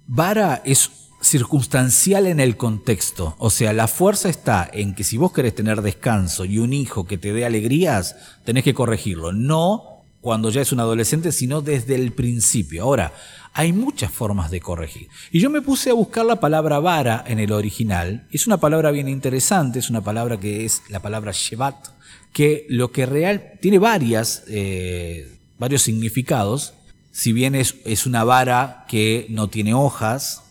[0.08, 0.92] Vara es
[1.22, 5.82] circunstancial en el contexto, o sea, la fuerza está en que si vos querés tener
[5.82, 10.72] descanso y un hijo que te dé alegrías, tenés que corregirlo, no cuando ya es
[10.72, 12.84] un adolescente, sino desde el principio.
[12.84, 13.14] Ahora,
[13.58, 15.08] hay muchas formas de corregir.
[15.32, 18.28] Y yo me puse a buscar la palabra vara en el original.
[18.30, 21.88] Es una palabra bien interesante, es una palabra que es la palabra shevat,
[22.34, 26.74] que lo que real tiene varias, eh, varios significados.
[27.14, 30.44] Si bien es, es, una vara que no tiene hojas,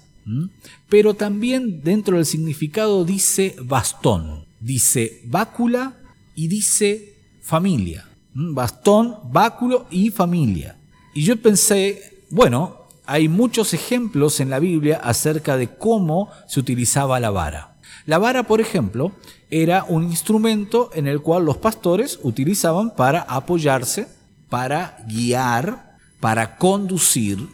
[0.88, 5.98] pero también dentro del significado dice bastón, dice bácula
[6.34, 8.08] y dice familia.
[8.32, 10.78] Bastón, báculo y familia.
[11.12, 17.20] Y yo pensé, bueno, hay muchos ejemplos en la Biblia acerca de cómo se utilizaba
[17.20, 17.74] la vara.
[18.06, 19.12] La vara, por ejemplo,
[19.50, 24.08] era un instrumento en el cual los pastores utilizaban para apoyarse,
[24.48, 27.46] para guiar, para conducir.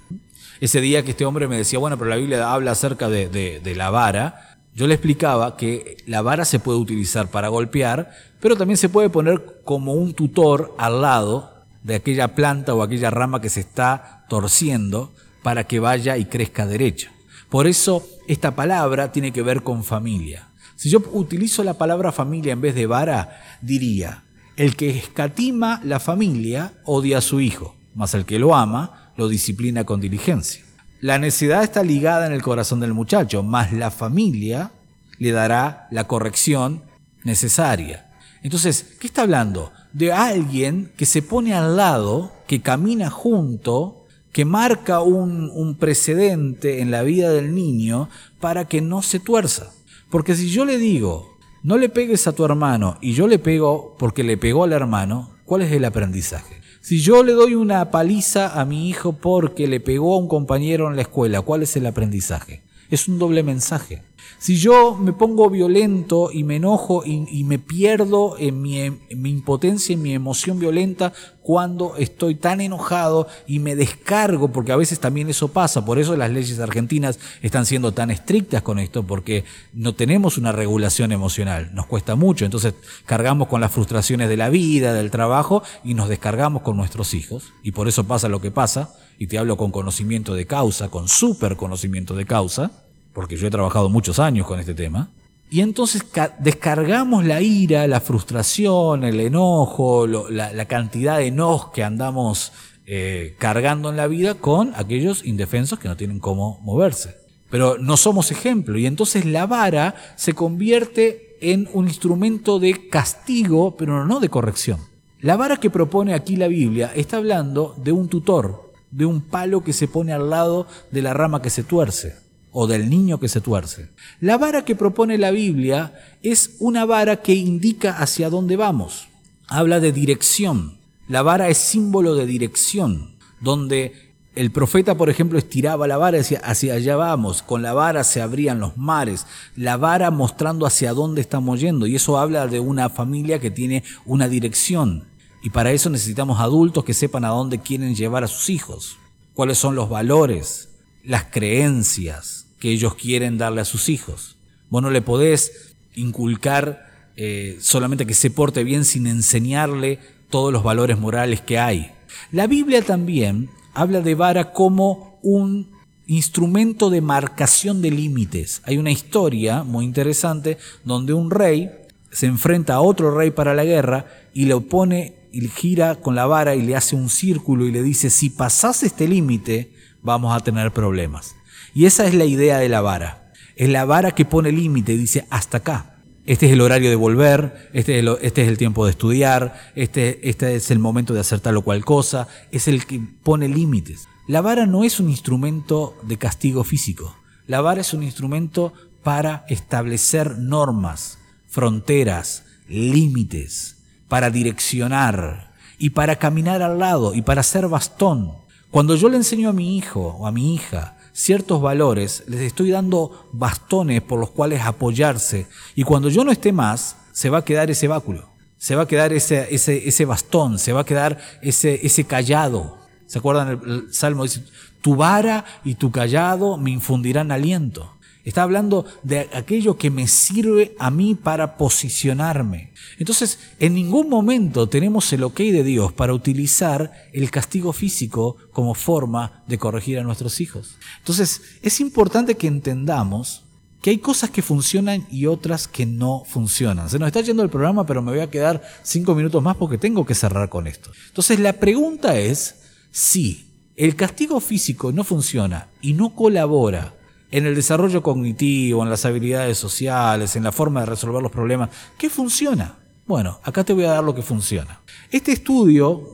[0.61, 3.91] Ese día que este hombre me decía, bueno, pero la Biblia habla acerca de, la
[3.91, 8.11] vara, yo le explicaba que la vara se puede utilizar para golpear,
[8.41, 13.11] pero también se puede poner como un tutor al lado de aquella planta o aquella
[13.11, 17.11] rama que se está torciendo para que vaya y crezca derecha.
[17.49, 20.49] Por eso esta palabra tiene que ver con familia.
[20.77, 24.23] Si yo utilizo la palabra familia en vez de vara, diría,
[24.57, 29.29] el que escatima la familia odia a su hijo, mas el que lo ama lo
[29.29, 30.65] disciplina con diligencia.
[31.01, 34.71] La necesidad está ligada en el corazón del muchacho, mas la familia
[35.19, 36.83] le dará la corrección
[37.25, 38.11] necesaria.
[38.43, 39.73] Entonces, ¿qué está hablando?
[39.93, 44.00] De alguien que se pone al lado, que camina junto
[44.33, 48.09] que marca un, precedente en la vida del niño
[48.41, 49.73] para que no se tuerza.
[50.11, 53.97] Porque si yo le digo, no le pegues a tu hermano y yo le pego
[53.99, 56.61] porque le pegó al hermano, ¿cuál es el aprendizaje?
[56.81, 60.89] Si yo le doy una paliza a mi hijo porque le pegó a un compañero
[60.89, 62.63] en la escuela, ¿cuál es el aprendizaje?
[62.89, 64.03] Es un doble mensaje.
[64.41, 69.93] Si yo me pongo violento y me enojo y, me pierdo en mi, mi, impotencia,
[69.93, 75.29] en mi emoción violenta cuando estoy tan enojado y me descargo, porque a veces también
[75.29, 79.95] eso pasa, por eso las leyes argentinas están siendo tan estrictas con esto, porque no
[79.95, 82.73] tenemos una regulación emocional, nos cuesta mucho, entonces
[83.05, 87.53] cargamos con las frustraciones de la vida, del trabajo y nos descargamos con nuestros hijos,
[87.63, 91.09] y por eso pasa lo que pasa, y te hablo con conocimiento de causa, con
[91.09, 92.71] súper conocimiento de causa,
[93.13, 95.11] porque yo he trabajado muchos años con este tema,
[95.51, 96.05] y entonces
[96.39, 102.53] descargamos la ira, la frustración, el enojo, la, cantidad de nos que andamos
[102.87, 107.17] eh, cargando en la vida con aquellos indefensos que no tienen cómo moverse.
[107.51, 113.77] Pero no somos ejemplo y entonces la vara se convierte en un instrumento de castigo,
[113.77, 114.79] pero no de corrección.
[115.21, 119.65] La vara que propone aquí la Biblia está hablando de un tutor, de un palo
[119.65, 123.29] que se pone al lado de la rama que se tuerce o del niño que
[123.29, 123.89] se tuerce.
[124.21, 129.09] La vara que propone la Biblia es una vara que indica hacia dónde vamos.
[129.47, 130.79] Habla de dirección.
[131.09, 136.21] La vara es símbolo de dirección, donde el profeta, por ejemplo, estiraba la vara y
[136.21, 140.93] decía, hacia allá vamos, con la vara se abrían los mares, la vara mostrando hacia
[140.93, 145.05] dónde estamos yendo, y eso habla de una familia que tiene una dirección.
[145.43, 148.97] Y para eso necesitamos adultos que sepan a dónde quieren llevar a sus hijos,
[149.35, 150.69] cuáles son los valores,
[151.03, 154.37] las creencias que ellos quieren darle a sus hijos.
[154.69, 160.63] Vos no le podés inculcar eh, solamente que se porte bien sin enseñarle todos los
[160.63, 161.91] valores morales que hay.
[162.31, 165.71] La Biblia también habla de vara como un
[166.07, 168.63] instrumento de marcación de límites.
[168.65, 171.71] Hay una historia muy interesante donde un rey
[172.11, 176.27] se enfrenta a otro rey para la guerra y le opone y gira con la
[176.27, 180.41] vara y le hace un círculo y le dice, si pasás este límite, vamos a
[180.41, 181.37] tener problemas.
[181.75, 183.33] Y esa es la idea de la vara.
[183.57, 185.97] Es la vara que pone límite dice hasta acá.
[186.27, 189.73] Este es el horario de volver, este es el, este es el tiempo de estudiar,
[189.75, 193.49] este, este es el momento de hacer tal o cual cosa, es el que pone
[193.49, 194.07] límites.
[194.29, 197.17] La vara no es un instrumento de castigo físico.
[197.47, 203.79] La vara es un instrumento para establecer normas, fronteras, límites,
[204.09, 208.35] para direccionar y para caminar al lado y para ser bastón.
[208.71, 212.71] Cuando yo le enseño a mi hijo o a mi hija ciertos valores, les estoy
[212.71, 215.47] dando bastones por los cuales apoyarse.
[215.75, 218.89] Y cuando yo no esté más, se va a quedar ese báculo, se va a
[218.89, 222.79] quedar ese, ese, ese bastón, se va a quedar ese, ese callado.
[223.07, 223.61] ¿Se acuerdan?
[223.65, 224.45] El, Salmo dice,
[224.83, 227.93] tu vara y tu callado me infundirán aliento.
[228.31, 232.73] Es Está hablando de aquello que me sirve a mí para posicionarme.
[232.97, 238.75] Entonces, en ningún momento tenemos el ok de Dios para utilizar el castigo físico como
[238.75, 240.77] forma de corregir a nuestros hijos.
[240.99, 243.43] Entonces, es importante que entendamos
[243.83, 246.89] que hay cosas que funcionan y otras que no funcionan.
[246.89, 249.77] Se nos está yendo el programa, pero me voy a quedar cinco minutos más porque
[249.77, 250.93] tengo que cerrar con esto.
[251.09, 252.55] Entonces, la pregunta es
[252.93, 256.95] si el castigo físico no funciona y no colabora
[257.31, 261.71] en el desarrollo cognitivo, en las habilidades sociales, en la forma de resolver los problemas,
[261.97, 262.77] ¿qué funciona?
[263.07, 264.81] Bueno, acá te voy a dar lo que funciona.
[265.11, 266.13] Este estudio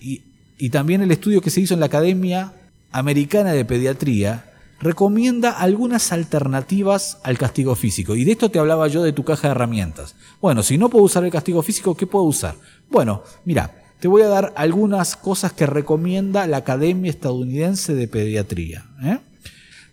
[0.00, 2.52] y, también el estudio que se hizo en la Academia
[2.90, 8.16] Americana de Pediatría recomienda algunas alternativas al castigo físico.
[8.16, 10.14] Y de esto te hablaba yo de tu caja de herramientas.
[10.40, 12.56] Bueno, si no puedo usar el castigo físico, ¿qué puedo usar?
[12.90, 18.84] Bueno, mira, te voy a dar algunas cosas que recomienda la Academia Estadounidense de Pediatría.
[19.02, 19.18] ¿eh?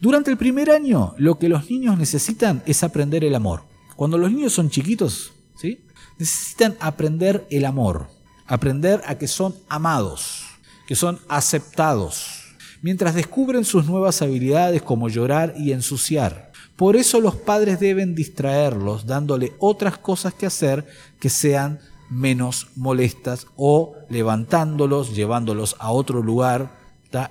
[0.02, 3.62] Durante el primer año, lo que los niños necesitan es aprender el amor.
[3.96, 5.80] Cuando los niños son chiquitos, ¿sí?
[6.18, 8.08] necesitan aprender el amor,
[8.48, 10.42] aprender a que son amados,
[10.88, 16.52] que son aceptados, mientras descubren sus nuevas habilidades como llorar y ensuciar.
[16.76, 20.88] Por eso los padres deben distraerlos dándole otras cosas que hacer
[21.20, 26.76] que sean menos molestas o levantándolos, llevándolos a otro lugar.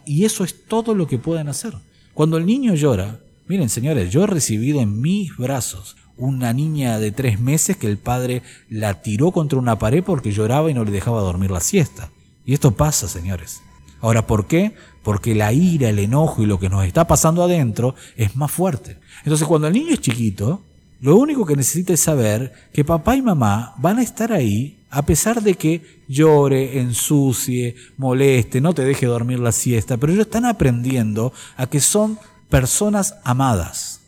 [0.05, 1.75] Y eso es todo lo que pueden hacer.
[2.21, 7.13] Cuando el niño llora, miren señores, yo he recibido en mis brazos una niña de
[7.13, 10.91] tres meses que el padre la tiró contra una pared porque lloraba y no le
[10.91, 12.11] dejaba dormir la siesta.
[12.45, 13.63] Y esto pasa, señores.
[14.03, 14.75] Ahora, ¿por qué?
[15.03, 18.99] Porque la ira, el enojo y lo que nos está pasando adentro es más fuerte.
[19.25, 20.61] Entonces, cuando el niño es chiquito,
[21.01, 25.03] lo único que necesita es saber que papá y mamá van a estar ahí a
[25.03, 30.45] pesar de que llore, ensucie, moleste, no te deje dormir la siesta, pero ellos están
[30.45, 34.01] aprendiendo a que son personas amadas.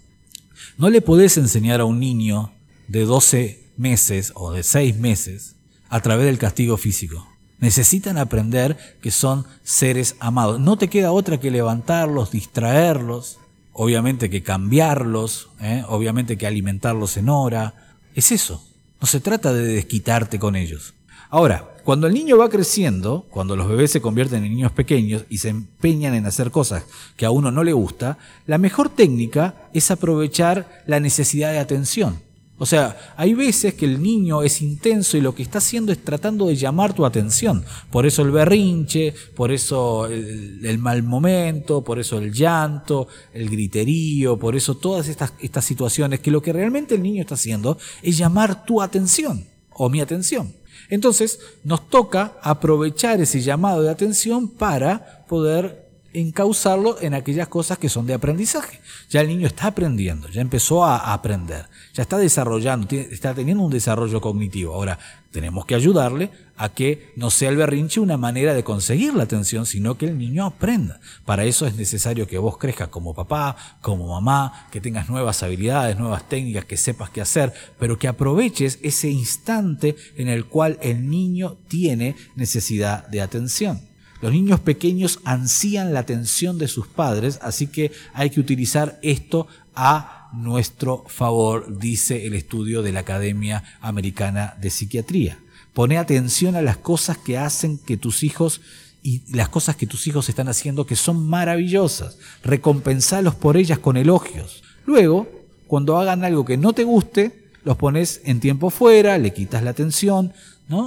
[0.77, 2.53] No le podés enseñar a un niño
[2.89, 5.55] de 12 meses o de 6 meses
[5.89, 7.29] a través del castigo físico.
[7.61, 10.59] Necesitan aprender que son seres amados.
[10.59, 13.39] No te queda otra que levantarlos, distraerlos,
[13.73, 15.85] obviamente que cambiarlos, ¿eh?
[15.87, 17.75] obviamente que alimentarlos en hora.
[18.17, 18.67] Es eso.
[19.03, 20.95] No se trata de desquitarte con ellos.
[21.29, 25.39] Ahora, cuando el niño va creciendo, cuando los bebés se convierten en niños pequeños y
[25.39, 26.85] se empeñan en hacer cosas
[27.17, 32.21] que a uno no le gusta, la mejor técnica es aprovechar la necesidad de atención.
[32.63, 36.05] O sea, hay veces que el niño es intenso y lo que está haciendo es
[36.05, 37.65] tratando de llamar tu atención.
[37.91, 44.39] Por eso el berrinche, por eso el, mal momento, por eso el llanto, el griterío,
[44.39, 48.17] por eso todas estas, estas situaciones que lo que realmente el niño está haciendo es
[48.17, 50.55] llamar tu atención o mi atención.
[50.89, 55.82] Entonces nos toca aprovechar ese llamado de atención para poder
[56.15, 58.81] encauzarlo en aquellas cosas que son de aprendizaje.
[59.09, 63.71] Ya el niño está aprendiendo, ya empezó a aprender, ya está desarrollando, está teniendo un
[63.71, 64.75] desarrollo cognitivo.
[64.75, 64.99] Ahora,
[65.31, 69.67] tenemos que ayudarle a que no sea el berrinche una manera de conseguir la atención,
[69.67, 71.01] sino que el niño aprenda.
[71.25, 75.99] Para eso es necesario que vos crezcas como papá, como mamá, que tengas nuevas habilidades,
[75.99, 81.09] nuevas técnicas, que sepas qué hacer, pero que aproveches ese instante en el cual el
[81.09, 83.92] niño tiene necesidad de atención.
[84.23, 89.49] Los niños pequeños ansían la atención de sus padres, así que hay que utilizar esto
[89.75, 95.39] a nuestro favor, dice el estudio de la Academia Americana de Psiquiatría.
[95.75, 98.61] Pone atención a las cosas que hacen que tus hijos
[99.03, 102.17] y las cosas que tus hijos están haciendo que son maravillosas.
[102.45, 104.63] Recompensalos por ellas con elogios.
[104.87, 105.29] Luego,
[105.67, 109.71] cuando hagan algo que no te guste, los pones en tiempo fuera, le quitas la
[109.71, 110.33] atención,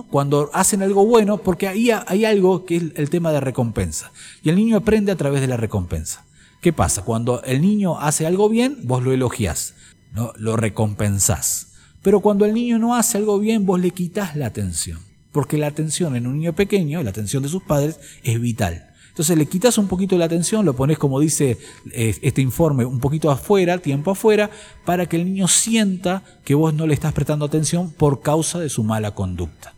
[0.10, 4.12] cuando hacen algo bueno, porque ahí hay algo que es el tema de recompensa.
[4.43, 6.26] Y el niño aprende a través de la recompensa.
[6.62, 7.04] ¿Qué pasa?
[7.04, 9.76] Cuando el niño hace algo bien, vos lo elogias,
[10.13, 10.34] ¿no?
[10.38, 11.74] lo recompensás.
[12.02, 15.00] Pero cuando el niño no hace algo bien, vos le quitas la atención.
[15.32, 18.95] Porque la atención en un niño pequeño, la atención de sus padres, es vital.
[19.15, 21.58] Entonces le quitas un poquito la atención, lo pones como dice
[21.91, 24.50] eh, este informe, un poquito afuera, tiempo afuera,
[24.84, 28.69] para que el niño sienta que vos no le estás prestando atención por causa de
[28.69, 29.75] su mala conducta.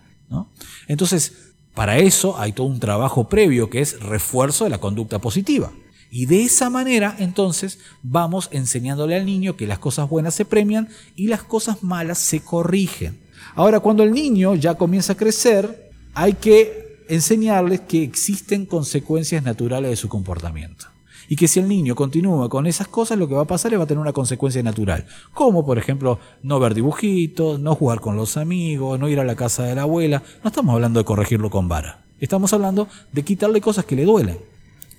[0.87, 1.33] Entonces,
[1.73, 5.71] para eso hay todo un trabajo previo que es refuerzo de la conducta positiva.
[6.09, 10.89] Y de esa manera, entonces, vamos enseñándole al niño que las cosas buenas se premian
[11.15, 13.19] y las cosas malas se corrigen.
[13.55, 19.91] Ahora, cuando el niño ya comienza a crecer, hay que enseñarles que existen consecuencias naturales
[19.91, 20.87] de su comportamiento.
[21.27, 23.79] Y que si el niño continúa con esas cosas, lo que va a pasar es
[23.79, 25.05] va a tener una consecuencia natural.
[25.33, 29.35] Como, por ejemplo, no ver dibujitos, no jugar con los amigos, no ir a la
[29.35, 30.23] casa de la abuela.
[30.43, 32.05] No estamos hablando de corregirlo con vara.
[32.19, 34.39] Estamos hablando de quitarle cosas que le duelen.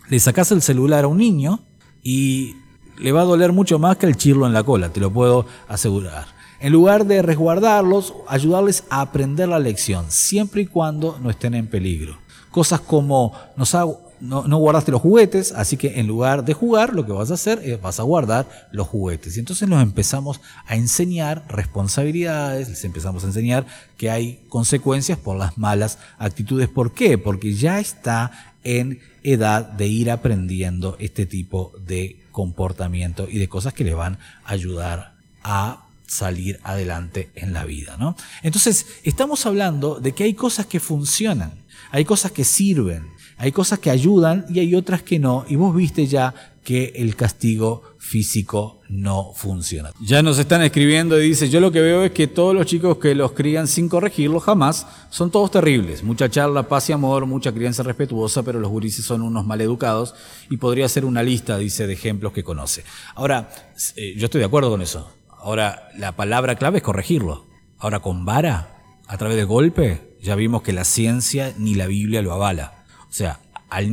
[0.08, 1.60] Le sacas el celular a un niño
[2.02, 2.56] y
[2.98, 5.46] le va a doler mucho más que el chirlo en la cola, te lo puedo
[5.68, 6.26] asegurar.
[6.60, 11.68] En lugar de resguardarlos, ayudarles a aprender la lección, siempre y cuando no estén en
[11.68, 12.18] peligro.
[12.50, 13.74] Cosas como nos
[14.20, 17.60] no, guardaste los juguetes, así que en lugar de jugar, lo que vas a hacer
[17.64, 19.36] es vas a guardar los juguetes.
[19.36, 23.66] Y entonces nos empezamos a enseñar responsabilidades, les empezamos a enseñar
[23.96, 26.68] que hay consecuencias por las malas actitudes.
[26.68, 27.18] ¿Por qué?
[27.18, 33.72] Porque ya está en edad de ir aprendiendo este tipo de comportamiento y de cosas
[33.72, 38.16] que le van a ayudar a salir adelante en la vida, ¿no?
[38.42, 41.52] Entonces, estamos hablando de que hay cosas que funcionan,
[41.90, 45.44] hay cosas que sirven, hay cosas que ayudan y hay otras que no.
[45.48, 46.34] Y vos viste ya
[46.68, 49.90] que el castigo físico no funciona.
[50.00, 52.98] Ya nos están escribiendo y dice, yo lo que veo es que todos los chicos
[52.98, 56.02] que los crían sin corregirlos jamás son todos terribles.
[56.02, 60.14] Mucha charla, paz y amor, mucha crianza respetuosa, pero los gurises son unos maleducados
[60.50, 62.84] y podría ser una lista, dice, de ejemplos que conoce.
[63.14, 63.48] Ahora,
[63.96, 65.10] eh, yo estoy de acuerdo con eso.
[65.38, 67.46] Ahora, la palabra clave es corregirlo.
[67.78, 68.77] Ahora, con vara,
[69.08, 72.84] a través de golpe, ya vimos que la ciencia ni la Biblia lo avala.
[73.08, 73.40] O sea,
[73.70, 73.90] el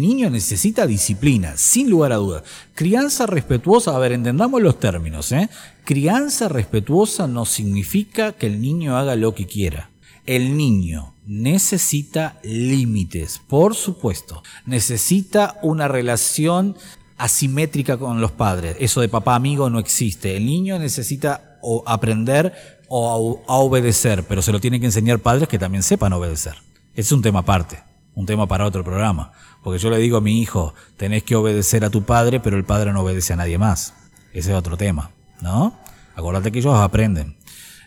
[0.00, 2.42] niño necesita disciplina, sin lugar a dudas.
[2.74, 5.32] Crianza respetuosa, a ver, entendamos los términos.
[5.32, 5.48] ¿eh?
[5.84, 9.90] Crianza respetuosa no significa que el niño haga lo que quiera.
[10.26, 14.42] El niño necesita límites, por supuesto.
[14.66, 16.76] Necesita una relación
[17.16, 18.76] asimétrica con los padres.
[18.80, 20.36] Eso de papá amigo no existe.
[20.36, 25.58] El niño necesita aprender o a obedecer, pero se lo tienen que enseñar padres que
[25.58, 26.54] también sepan obedecer.
[26.94, 29.30] Es un tema aparte un tema para otro programa.
[29.62, 32.64] Porque yo le digo a mi hijo, tenés que obedecer a tu padre, pero el
[32.64, 33.94] padre no obedece a nadie más.
[34.32, 35.78] Ese es otro tema, ¿no?
[36.16, 37.36] Acordate que ellos aprenden.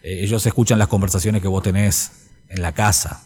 [0.03, 3.25] Eh, ellos escuchan las conversaciones que vos tenés en la casa.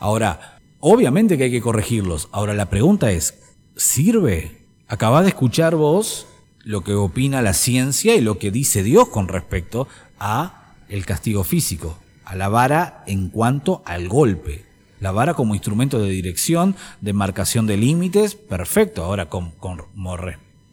[0.00, 2.28] Ahora, obviamente que hay que corregirlos.
[2.30, 3.38] Ahora, la pregunta es,
[3.74, 4.66] ¿sirve?
[4.86, 6.26] Acabás de escuchar vos
[6.62, 9.88] lo que opina la ciencia y lo que dice Dios con respecto
[10.20, 10.57] a
[10.88, 14.64] el castigo físico, a la vara en cuanto al golpe.
[15.00, 19.04] La vara como instrumento de dirección, de marcación de límites, perfecto.
[19.04, 19.82] Ahora, con, con,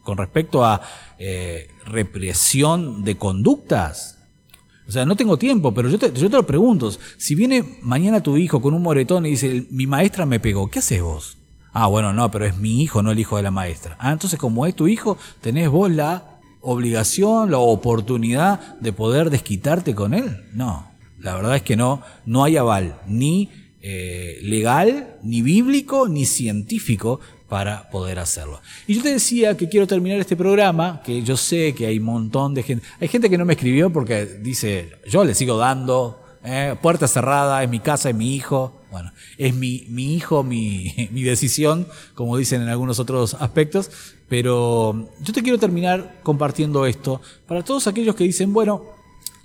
[0.04, 0.82] con respecto a
[1.20, 4.16] eh, represión de conductas,
[4.88, 6.92] o sea, no tengo tiempo, pero yo te, yo te lo pregunto.
[7.18, 10.80] Si viene mañana tu hijo con un moretón y dice, mi maestra me pegó, ¿qué
[10.80, 11.38] haces vos?
[11.74, 13.98] Ah, bueno, no, pero es mi hijo, no el hijo de la maestra.
[14.00, 16.35] Ah, entonces como es tu hijo, tenés vos la
[16.66, 20.46] obligación, la oportunidad de poder desquitarte con él.
[20.54, 23.50] No, la verdad es que no, no hay aval, ni
[23.82, 28.60] eh, legal, ni bíblico, ni científico para poder hacerlo.
[28.88, 32.06] Y yo te decía que quiero terminar este programa, que yo sé que hay un
[32.06, 36.20] montón de gente, hay gente que no me escribió porque dice, yo le sigo dando,
[36.44, 38.82] eh, puerta cerrada, es mi casa, es mi hijo,
[39.38, 43.90] es mi, mi hijo, mi, mi decisión, como dicen en algunos otros aspectos,
[44.28, 48.96] pero yo te quiero terminar compartiendo esto para todos aquellos que dicen, bueno,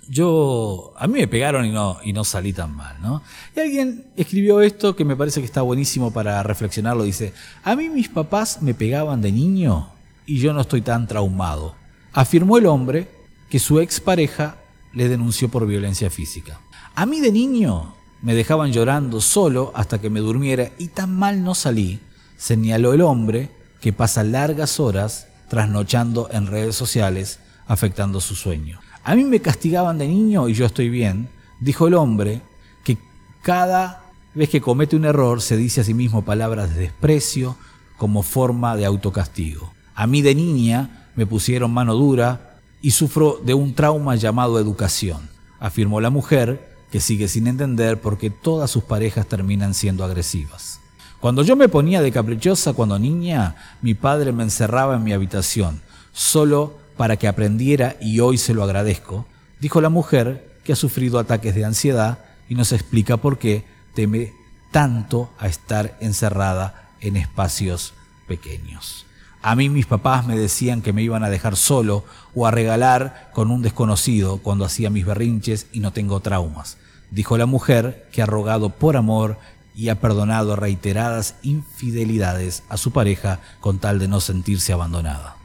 [0.09, 3.21] yo, a mí me pegaron y no, y no salí tan mal, ¿no?
[3.55, 7.03] Y alguien escribió esto que me parece que está buenísimo para reflexionarlo.
[7.03, 7.33] Dice,
[7.63, 9.89] a mí mis papás me pegaban de niño
[10.25, 11.75] y yo no estoy tan traumado.
[12.11, 13.07] Afirmó el hombre
[13.49, 14.57] que su expareja
[14.93, 16.59] le denunció por violencia física.
[16.95, 21.43] A mí de niño me dejaban llorando solo hasta que me durmiera y tan mal
[21.43, 21.99] no salí,
[22.37, 23.49] señaló el hombre
[23.79, 28.79] que pasa largas horas trasnochando en redes sociales afectando su sueño.
[29.03, 32.41] A mí me castigaban de niño y yo estoy bien, dijo el hombre,
[32.83, 32.97] que
[33.41, 34.03] cada
[34.35, 37.57] vez que comete un error se dice a sí mismo palabras de desprecio
[37.97, 39.73] como forma de autocastigo.
[39.95, 45.29] A mí de niña me pusieron mano dura y sufro de un trauma llamado educación,
[45.59, 50.79] afirmó la mujer, que sigue sin entender por qué todas sus parejas terminan siendo agresivas.
[51.19, 55.81] Cuando yo me ponía de caprichosa cuando niña, mi padre me encerraba en mi habitación,
[56.11, 59.25] solo para que aprendiera y hoy se lo agradezco,
[59.59, 62.19] dijo la mujer que ha sufrido ataques de ansiedad
[62.49, 63.63] y nos explica por qué
[63.93, 64.33] teme
[64.71, 67.93] tanto a estar encerrada en espacios
[68.27, 69.05] pequeños.
[69.43, 73.31] A mí mis papás me decían que me iban a dejar solo o a regalar
[73.33, 76.77] con un desconocido cuando hacía mis berrinches y no tengo traumas,
[77.09, 79.39] dijo la mujer que ha rogado por amor
[79.75, 85.37] y ha perdonado reiteradas infidelidades a su pareja con tal de no sentirse abandonada.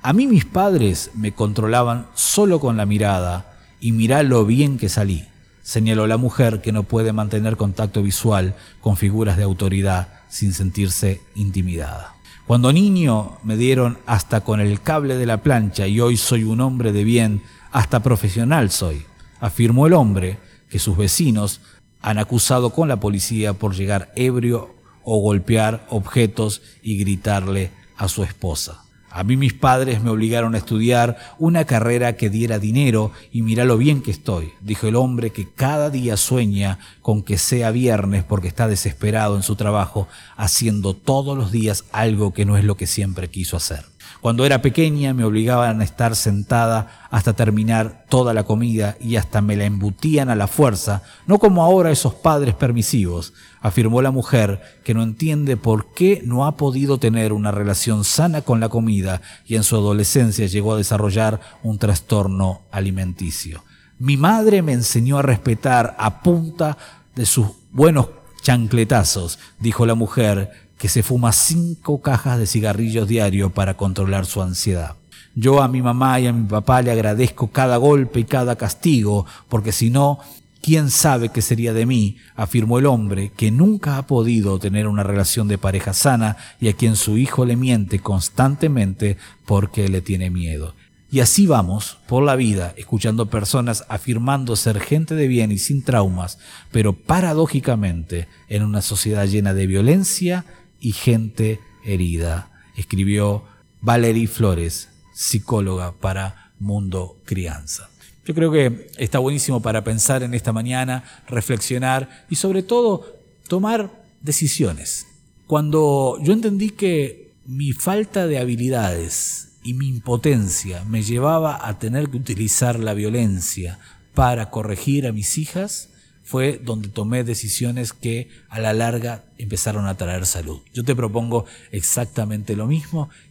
[0.00, 4.88] A mí mis padres me controlaban solo con la mirada y mirá lo bien que
[4.88, 5.28] salí,
[5.62, 11.20] señaló la mujer que no puede mantener contacto visual con figuras de autoridad sin sentirse
[11.34, 12.15] intimidada.
[12.46, 16.60] Cuando niño me dieron hasta con el cable de la plancha y hoy soy un
[16.60, 17.42] hombre de bien,
[17.72, 19.04] hasta profesional soy,
[19.40, 20.38] afirmó el hombre
[20.70, 21.60] que sus vecinos
[22.00, 28.22] han acusado con la policía por llegar ebrio o golpear objetos y gritarle a su
[28.22, 28.85] esposa
[29.16, 33.64] A mí mis padres me obligaron a estudiar una carrera que diera dinero y mira
[33.64, 38.24] lo bien que estoy, dijo el hombre que cada día sueña con que sea viernes
[38.24, 40.06] porque está desesperado en su trabajo,
[40.36, 43.86] haciendo todos los días algo que no es lo que siempre quiso hacer.
[44.20, 49.40] Cuando era pequeña me obligaban a estar sentada hasta terminar toda la comida y hasta
[49.40, 54.60] me la embutían a la fuerza, no como ahora esos padres permisivos, afirmó la mujer
[54.84, 59.20] que no entiende por qué no ha podido tener una relación sana con la comida
[59.46, 63.62] y en su adolescencia llegó a desarrollar un trastorno alimenticio.
[63.98, 66.76] Mi madre me enseñó a respetar a punta
[67.14, 68.08] de sus buenos
[68.42, 74.42] chancletazos, dijo la mujer, que se fuma cinco cajas de cigarrillos diario para controlar su
[74.42, 74.96] ansiedad.
[75.34, 79.26] Yo a mi mamá y a mi papá le agradezco cada golpe y cada castigo,
[79.48, 80.18] porque si no,
[80.62, 82.16] ¿quién sabe qué sería de mí?
[82.34, 86.72] afirmó el hombre, que nunca ha podido tener una relación de pareja sana y a
[86.72, 90.74] quien su hijo le miente constantemente porque le tiene miedo.
[91.10, 95.82] Y así vamos por la vida, escuchando personas afirmando ser gente de bien y sin
[95.82, 96.38] traumas,
[96.72, 100.44] pero paradójicamente en una sociedad llena de violencia
[100.86, 103.42] y gente herida, escribió
[103.80, 107.90] Valerie Flores, psicóloga para Mundo Crianza.
[108.24, 113.04] Yo creo que está buenísimo para pensar en esta mañana, reflexionar y sobre todo
[113.48, 115.08] tomar decisiones.
[115.48, 122.10] Cuando yo entendí que mi falta de habilidades y mi impotencia me llevaba a tener
[122.10, 123.80] que utilizar la violencia
[124.14, 125.88] para corregir a mis hijas,
[126.26, 130.60] fue donde tomé decisiones que a la larga empezaron a traer salud.
[130.74, 133.08] Yo te propongo exactamente lo mismo